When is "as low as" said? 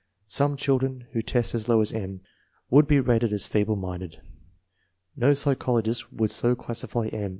1.53-1.93